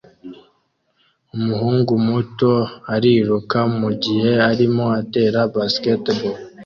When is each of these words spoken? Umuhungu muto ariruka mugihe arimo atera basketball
Umuhungu 1.35 1.91
muto 2.07 2.53
ariruka 2.95 3.59
mugihe 3.79 4.31
arimo 4.49 4.85
atera 4.99 5.39
basketball 5.55 6.35